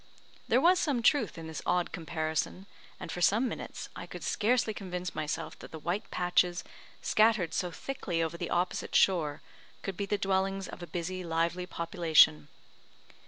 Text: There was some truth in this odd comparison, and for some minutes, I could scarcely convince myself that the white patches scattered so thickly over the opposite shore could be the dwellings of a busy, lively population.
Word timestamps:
There 0.47 0.59
was 0.59 0.79
some 0.79 1.03
truth 1.03 1.37
in 1.37 1.45
this 1.45 1.61
odd 1.63 1.91
comparison, 1.91 2.65
and 2.99 3.11
for 3.11 3.21
some 3.21 3.47
minutes, 3.47 3.87
I 3.95 4.07
could 4.07 4.23
scarcely 4.23 4.73
convince 4.73 5.13
myself 5.13 5.59
that 5.59 5.69
the 5.69 5.77
white 5.77 6.09
patches 6.09 6.63
scattered 7.03 7.53
so 7.53 7.69
thickly 7.69 8.19
over 8.23 8.35
the 8.35 8.49
opposite 8.49 8.95
shore 8.95 9.43
could 9.83 9.95
be 9.97 10.07
the 10.07 10.17
dwellings 10.17 10.67
of 10.67 10.81
a 10.81 10.87
busy, 10.87 11.23
lively 11.23 11.67
population. 11.67 12.47